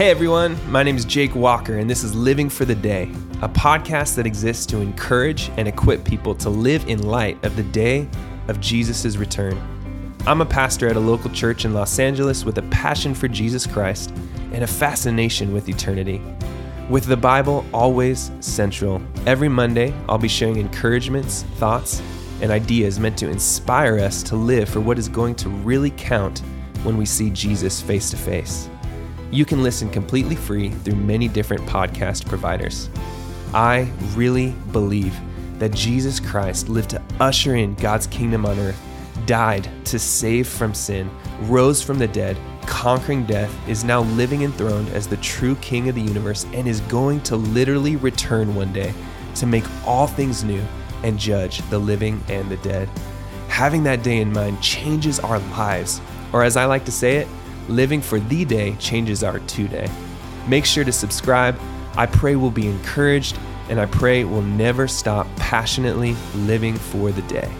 Hey 0.00 0.08
everyone, 0.08 0.56
my 0.72 0.82
name 0.82 0.96
is 0.96 1.04
Jake 1.04 1.34
Walker, 1.34 1.76
and 1.76 1.90
this 1.90 2.02
is 2.02 2.14
Living 2.14 2.48
for 2.48 2.64
the 2.64 2.74
Day, 2.74 3.02
a 3.42 3.48
podcast 3.50 4.14
that 4.14 4.24
exists 4.24 4.64
to 4.64 4.78
encourage 4.78 5.50
and 5.58 5.68
equip 5.68 6.04
people 6.04 6.34
to 6.36 6.48
live 6.48 6.88
in 6.88 7.02
light 7.02 7.44
of 7.44 7.54
the 7.54 7.64
day 7.64 8.08
of 8.48 8.62
Jesus' 8.62 9.18
return. 9.18 9.60
I'm 10.26 10.40
a 10.40 10.46
pastor 10.46 10.88
at 10.88 10.96
a 10.96 11.00
local 11.00 11.28
church 11.28 11.66
in 11.66 11.74
Los 11.74 11.98
Angeles 11.98 12.46
with 12.46 12.56
a 12.56 12.62
passion 12.70 13.14
for 13.14 13.28
Jesus 13.28 13.66
Christ 13.66 14.10
and 14.54 14.64
a 14.64 14.66
fascination 14.66 15.52
with 15.52 15.68
eternity. 15.68 16.22
With 16.88 17.04
the 17.04 17.18
Bible 17.18 17.66
always 17.74 18.30
central, 18.40 19.02
every 19.26 19.50
Monday 19.50 19.92
I'll 20.08 20.16
be 20.16 20.28
sharing 20.28 20.56
encouragements, 20.56 21.42
thoughts, 21.56 22.00
and 22.40 22.50
ideas 22.50 22.98
meant 22.98 23.18
to 23.18 23.28
inspire 23.28 23.98
us 23.98 24.22
to 24.22 24.36
live 24.36 24.70
for 24.70 24.80
what 24.80 24.98
is 24.98 25.10
going 25.10 25.34
to 25.34 25.50
really 25.50 25.90
count 25.90 26.38
when 26.84 26.96
we 26.96 27.04
see 27.04 27.28
Jesus 27.28 27.82
face 27.82 28.08
to 28.08 28.16
face. 28.16 28.70
You 29.32 29.44
can 29.44 29.62
listen 29.62 29.88
completely 29.90 30.34
free 30.34 30.70
through 30.70 30.96
many 30.96 31.28
different 31.28 31.62
podcast 31.62 32.26
providers. 32.26 32.90
I 33.54 33.88
really 34.16 34.50
believe 34.72 35.16
that 35.60 35.72
Jesus 35.72 36.18
Christ 36.18 36.68
lived 36.68 36.90
to 36.90 37.02
usher 37.20 37.54
in 37.54 37.74
God's 37.74 38.08
kingdom 38.08 38.44
on 38.44 38.58
earth, 38.58 38.80
died 39.26 39.68
to 39.84 40.00
save 40.00 40.48
from 40.48 40.74
sin, 40.74 41.08
rose 41.42 41.80
from 41.80 41.98
the 41.98 42.08
dead, 42.08 42.36
conquering 42.62 43.24
death, 43.24 43.54
is 43.68 43.84
now 43.84 44.00
living 44.00 44.42
enthroned 44.42 44.88
as 44.88 45.06
the 45.06 45.16
true 45.18 45.54
King 45.56 45.88
of 45.88 45.94
the 45.94 46.00
universe, 46.00 46.44
and 46.52 46.66
is 46.66 46.80
going 46.82 47.20
to 47.22 47.36
literally 47.36 47.94
return 47.94 48.56
one 48.56 48.72
day 48.72 48.92
to 49.36 49.46
make 49.46 49.64
all 49.86 50.08
things 50.08 50.42
new 50.42 50.62
and 51.04 51.20
judge 51.20 51.58
the 51.70 51.78
living 51.78 52.20
and 52.28 52.50
the 52.50 52.56
dead. 52.58 52.88
Having 53.48 53.84
that 53.84 54.02
day 54.02 54.18
in 54.18 54.32
mind 54.32 54.60
changes 54.60 55.20
our 55.20 55.38
lives, 55.38 56.00
or 56.32 56.42
as 56.42 56.56
I 56.56 56.64
like 56.64 56.84
to 56.86 56.92
say 56.92 57.18
it, 57.18 57.28
living 57.70 58.02
for 58.02 58.20
the 58.20 58.44
day 58.44 58.74
changes 58.76 59.22
our 59.22 59.38
today. 59.40 59.88
Make 60.48 60.64
sure 60.64 60.84
to 60.84 60.92
subscribe. 60.92 61.58
I 61.96 62.06
pray 62.06 62.36
we'll 62.36 62.50
be 62.50 62.68
encouraged, 62.68 63.38
and 63.68 63.80
I 63.80 63.86
pray 63.86 64.24
we'll 64.24 64.42
never 64.42 64.88
stop 64.88 65.26
passionately 65.36 66.14
living 66.34 66.76
for 66.76 67.10
the 67.10 67.22
day. 67.22 67.50